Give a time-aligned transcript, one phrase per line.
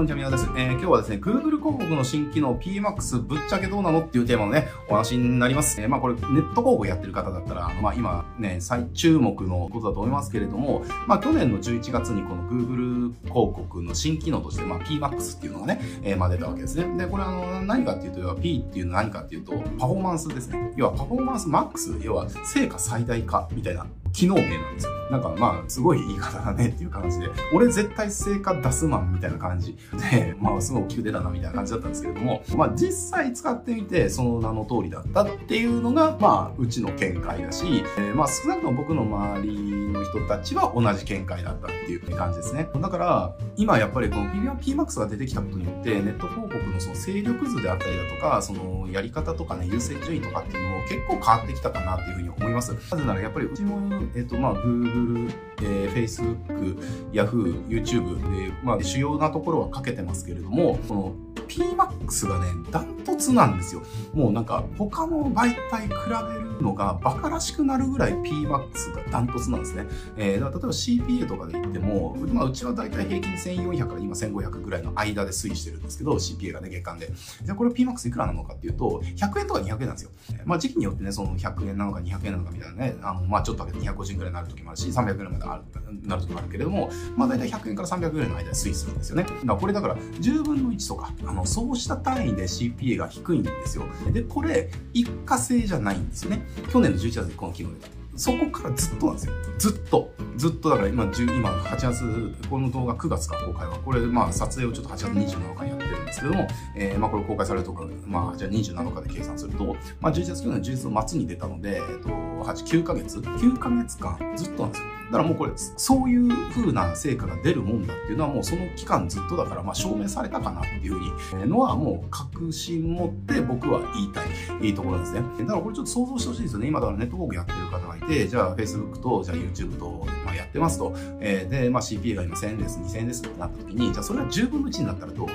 [0.00, 0.46] こんにちは、宮です。
[0.56, 5.78] えー、今日はですね、Google 広告の新機能 PMAX ぶっちゃけどうなのっていうテーマのね、お話になります。
[5.78, 16.96] えー、まあこれ、ネット広告やってる方だったら、あのまあ今ね、最注目のことだと思いますけれども、まあ去年の11月にこの Google 広告の新機能として、まあ PMAX っていうのがね、えー、まあ出たわけですね。
[16.96, 20.72] で、これあの、何かっていうと、要は P っていうのは何かっていうと、パフォーマンスですね。
[20.76, 25.00] 要はパフォーマンス MAX、要は成果最大化みたいな機能名なんですよ。
[25.10, 29.76] なんかまあ、すごい言い方だねっていう感じで、俺絶対成果出すマンみたいな感じ
[30.10, 42.68] で、 まあ、すごい大きく出たなみたいな感じだったんですけれども、まあ、実際使ってみて、その名の通りだったっていうのが、まあ、うちの見解だし、えー、まあ、少なくとも僕の周りの人たちは同じ見解だったっていう感じですね。
[42.80, 52.72] だから、今やっぱりこの PMAX が出てきたことによって、ネット広告のその勢力図であったりだとか、そのやり方とかね、優先順位とかっていうのも結構変わってきたかなっていうふうに思います。
[52.72, 53.80] なぜならやっぱりうちも、
[54.14, 55.30] えっ、と、まあ、Google、
[55.62, 56.78] えー、Facebook、
[57.12, 61.14] Yahoo、YouTube えー、まあ、主要なところはかけてますけれども、この
[61.50, 63.82] PMAX がね、ダントツなんですよ。
[64.14, 65.94] もうなんか他の媒体比
[66.34, 69.86] べるのがバカらしくなるぐらい PMAX がダントツなんですね。
[70.16, 77.10] えー、だから例えば CPA とかで言っても、まあうちはだいたい平均1400から今1500ぐらいの間で推移してるんですけど、CPA がね、月間で。
[77.42, 80.10] じゃあこれ PMAX いくらなのかっていうと、100円とか200円なんですよ。
[80.44, 85.62] まあ時期によってね、その100円なのか200円なのかみたいなね、あの、まあちょっと上げて250円ぐらいになる時もあるし、300円ぐらいまである
[86.04, 89.24] なる時もあるけれども、まあ大体100円から300円ぐらいの間で推移するんですよね。
[89.24, 93.84] だからこれだから10分の1とか、あの、そうした単位で CPA が低いんですよ。
[94.12, 96.46] で、これ、一過性じゃないんですよね。
[96.70, 97.99] 去年の11月にこの機能で。
[98.20, 99.32] そこからずっとなんですよ。
[99.56, 100.10] ずっと。
[100.36, 103.78] ずっとだから今、今8月、この動画9月か公開は。
[103.78, 106.46] これ、まあ撮影をちょっと8月27日にやってるんですけども、
[106.76, 114.88] えー、まあこれ公開されるとか、まあじゃあ27日で計算すると、まあ11月去年の11月末に出たので、えっと、8、9ヶ月 ?9 ヶ月間ずっとなんですよ。
[115.06, 125.22] だからもうこれ、そういう風な成果が出るもんだっていうのはもうその期間ずっとだから、まあ証明されたかなっていうふうに、えー、のはもう確信持って僕は言いたい、いいところですね。
[125.40, 126.68] だからこれちょっと想像してほしいですよね。
[126.68, 130.94] 今だからネットワークやってる方がいて、じゃあ Facebook と、じゃあ YouTube と、まあ、やってますと。
[131.20, 135.28] えー、で、まあ CPA が今1000円です、2000円ですってなった時に、じゃあそれは10分の1になったらどう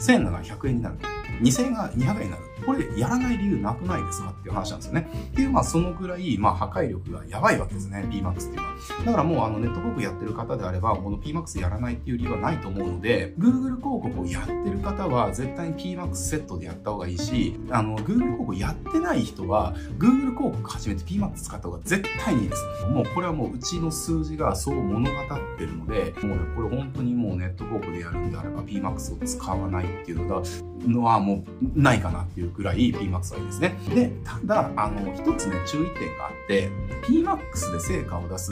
[0.00, 0.96] ？1000円なら100円になる。
[1.40, 2.49] 2000円が200円になる。
[2.66, 5.08] これやらない理由なくないですかっていう話なんですよね。
[5.32, 8.70] っていう、まあそのぐらい、まあ破壊力がやばいわけですね、PMAX っていうのは。
[9.06, 22.62] だからもうあのネット広告やってる方であれば、この PMAX やらないっていう理由はないと思うので、Google 広告をやってる方は絶対に PMAX セットでやった方がいいし、あの、Google 広告やってない人は、Google 広告始めて PMAX 使った方が絶対にいいです。
[22.90, 30.42] もうこれはもううちの数字がそう物語ってるので、もう、これ本当にもうネット広告でやるんであれば PMAX を使わないっていうのが、
[30.86, 33.76] のはもうないかなっていうくらい PMAX はいいですね。
[33.94, 36.70] で、ただ、あの、一つね、注意点があって、
[37.02, 38.50] PMAX で成果を出す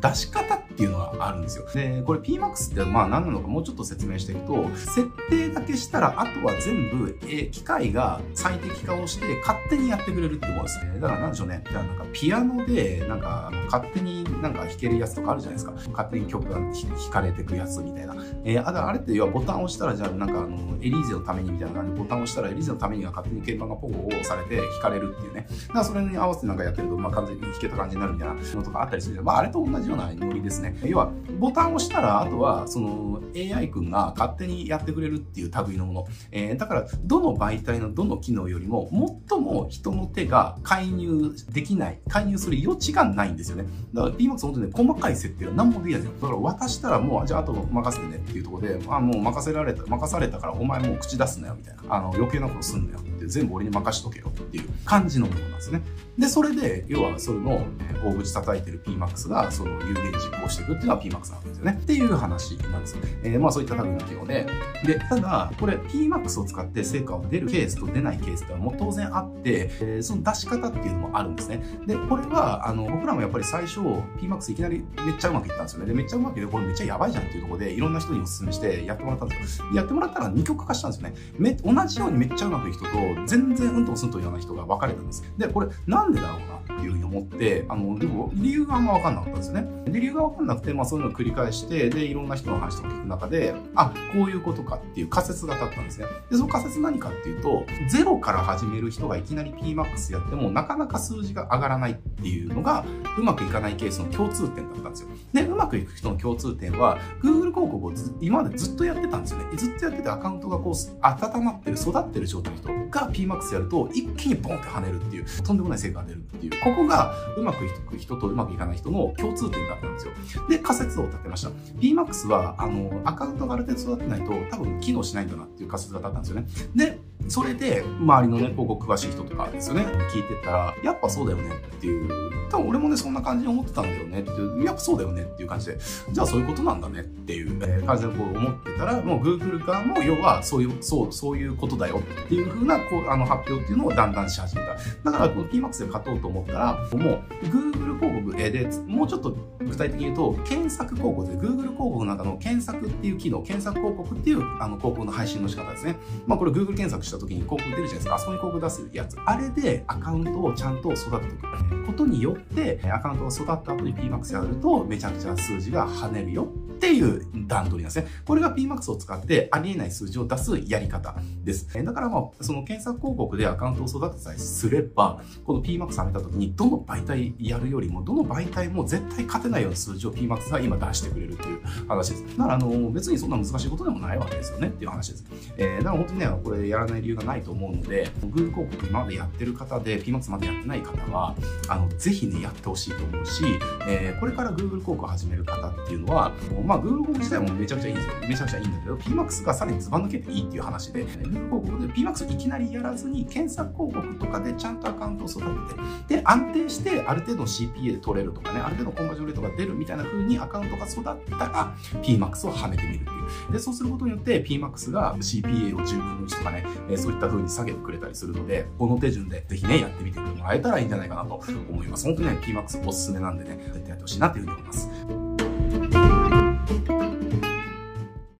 [0.00, 1.66] 出し方っていうのがあるんですよ。
[1.72, 10.98] で、これ PMAX ってまあ何なのかもうちょっと説明していくと、設定だけしたら、あとは全部、え機械が最適化をして勝手にやってくれるってものですね。
[11.00, 11.62] だからなんでしょうね。
[11.70, 15.72] じゃあなんかピアノで、なんか勝手になんか弾けるやつとかあるじゃないですか。
[15.90, 16.72] 勝手に曲が弾
[17.10, 18.14] かれてくやつみたいな。
[18.44, 25.46] えー、あれって要はボタンを押したら、じゃあなんかあの、エリーゼのためにみたいな感じでボタンを押したら、エリーゼのためには勝手に鍵盤がポコを押されて弾かれるっていうね。
[25.68, 30.76] だからそれに合わせてなんかやってると、まあ完全に弾けた感じになるみたいなのとかあったりするまああれと同じようなノリですね。
[30.84, 36.06] 要は、ボタンを押したら、あとは、その AI 君が勝手にやってくれるっていう類のもの。
[36.32, 38.88] えー、だから、どの媒体のどの機能よりも、
[39.28, 43.64] 最も人の手が介入できない、介入する余地がないんですよね。
[43.94, 46.20] だから PMAX 本当にね、細かい設定は何もできないんですよ。
[46.20, 51.94] だから渡したらもう、じゃああと任せてねっていうところで、まあもう任せられた、任されたからお前もう口出すなよみたいな。
[51.94, 55.82] あの、余計なことすんなよ全部俺に任しとけよっていう感じのものなんですね。
[56.18, 57.64] で、それで、要はそれの
[58.04, 61.78] 大口叩いてる PMAX がその有言実行していくっていうのは PMAX なわけですよね。
[61.80, 63.02] っていう話なんですよ。
[63.22, 64.46] えー、まあそういった類の機能で。
[64.84, 71.62] で、ただ、これ PMAX を使って成果を出るケースと出ないケースってのはもう当然あって、えー、その出し方っていうのもあるんですね。
[71.86, 75.86] で、これは、あの、僕らもやっぱり最初 PMAX いきなりめっちゃうまくいったんですよね。
[75.86, 79.66] で、めっちゃうまくいって、これめっちゃやばいじゃんっていうところで、いろんな人にお勧めしてやってもらったんですよ。
[79.74, 81.14] やってもらったら二極化したんですよね。
[81.38, 85.24] め、同じようにめっちゃうまくいく人と、全然うんともすんと言わない人が分かれたんです。
[85.36, 89.90] で、これなんでだろうなっていうふうに思って、あの、でも理由があんま分かんなかったんですよね。
[89.90, 96.06] で、理由が分かんなくて、まあそういうのを繰り返して、で、いろんな人の話とか聞く中で、あ、こういうことかっていう仮説が立ったんですね。
[96.30, 102.84] で、その仮説何かっていうと、ゼロから始める人がいきなり PMAX やっても、なかなか数字が上がらないっていうのが、
[103.18, 105.08] うまくいかないケースの共通点だったんですよ。
[105.32, 109.56] で、うまくいく人の共通点は、Google 広告を今までずっとやってたんですよね。
[109.56, 120.12] ずっとやっててアカウントがこう、温まってる、育ってる状態の人がから PMAX やると一気にボンって跳ねるっていう、とんでもない成果が出るっていう、ここがうまくいく人とうまくいかない人の共通点だったんですよ。
[120.48, 121.50] で、仮説を立てました。
[121.80, 126.46] PMAX は、あの、アカウントがある程度育ってないと多分機能しないんだなっていう仮説が立ったんですよね。
[126.74, 129.82] で、それで、周りのね、広告詳しい人とかですよね、
[130.12, 135.78] 聞いてたら、やっぱそうだよねっていう、多分俺もね、そんな感じに思ってたんだよねっていう、やっぱそうだよねっていう感じで、
[136.10, 144.74] じゃあそういうことなんだねっていう、え感じでこう思ってたら、もう Google 側も要はそういう、そう、そういうことだよっていうふうな、こう、あの発表っていうのをだんだんし始めた。
[145.10, 155.96] だから、この PMAX で勝とうと思ったら、もう Google 広告で、もうちょっと具体的に言うと、検索広告で Google 広告の中の検索っていう機能、検索広告っていうあの広告の配信の仕方ですね。
[156.26, 158.14] まあこれ Google 検索した時に広告出るじゃないですか。
[158.14, 159.16] あそこに広告出すやつ。
[159.24, 166.48] あれでアカウントをちゃんと育てておくことによって、アカウントが育った後に PMAX やると、めちゃくちゃ数字が跳ねるよ
[166.80, 168.06] っていう段取りなんですね。
[168.24, 171.68] これが PMAX を使ってありえない数字を出すやり方です。
[171.84, 182.38] だからまあ、その検索広告でアカウントを育てさえすれば、この PMAX 上げた時に、どの媒体やるよりも、どの媒体も絶対勝てないような数字を PMAX が今出してくれるっていう話です。
[182.38, 185.24] だからあの、別にそんな難しいことでもないわけですよねっていう話です。
[185.58, 191.36] えー、だから本当にね、これやらない理由がないと思うので、Google 広告今までやってる方で PMAX までやってない方は、
[191.68, 193.44] あの、ぜひね、やってほしいと思うし、
[193.86, 196.32] えー、これから Google 広告を始める方っていうのは、
[196.70, 198.14] まあ、Google 自体もめちゃくちゃいいんですよ。
[198.28, 205.74] めちゃくちゃいいんだけど、PMAX がさらにズバ抜けていいっていう話で、Google 広告で PMAX いきなりやらずに、検索広告とかでちゃんとアカウントを育て
[206.08, 211.74] て、で、安定してある程度の CPA で取れるとかね、ある程度のコンバージョンレートが出るみたいな風にアカウントが育ったら、
[212.04, 213.52] PMAX をはめてみるっていう。
[213.52, 222.04] で、そうすることによって PMAX が CPA を10分の1とかね、えそういった風に下げてくれたりするので、この手順でぜひね、やってみてもらえたらいいんじゃないかなと思います。
[222.04, 225.19] 本当にね、PMAX おすすめなんでね、絶対やってほしいなっていうふうに思います。